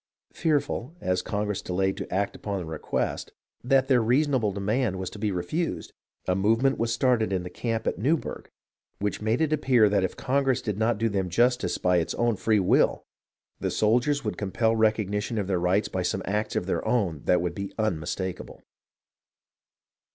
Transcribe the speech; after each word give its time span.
Fearful, 0.33 0.95
as 0.99 1.21
Congress 1.21 1.61
delayed 1.61 1.95
to 1.97 2.11
act 2.11 2.35
upon 2.35 2.57
the 2.57 2.65
request, 2.65 3.33
that 3.63 3.87
their 3.87 4.01
reasonable 4.01 4.51
demand 4.51 4.97
was 4.97 5.11
to 5.11 5.19
be 5.19 5.31
refused, 5.31 5.93
a 6.27 6.33
move 6.33 6.63
ment 6.63 6.79
was 6.79 6.91
started 6.91 7.31
in 7.31 7.43
the 7.43 7.51
camp 7.51 7.85
at 7.85 7.99
Newburgh 7.99 8.49
which 8.97 9.21
made 9.21 9.41
it 9.41 9.53
appear 9.53 9.89
that 9.89 10.03
if 10.03 10.15
Congress 10.17 10.59
did 10.59 10.79
not 10.79 10.97
do 10.97 11.07
them 11.07 11.29
justice 11.29 11.77
by 11.77 11.97
its 11.97 12.15
own 12.15 12.35
free 12.35 12.59
will, 12.59 13.03
the 13.59 13.69
soldiers 13.69 14.23
would 14.25 14.39
compel 14.39 14.75
recognition 14.75 15.37
of 15.37 15.45
their 15.45 15.59
rights 15.59 15.87
by 15.87 16.01
some 16.01 16.23
acts 16.25 16.55
of 16.55 16.65
their 16.65 16.83
own 16.87 17.21
that 17.25 17.39
would 17.39 17.53
be 17.53 17.71
unmistakable. 17.77 18.59